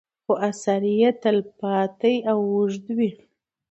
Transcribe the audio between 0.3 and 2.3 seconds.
اثر یې تل پاتې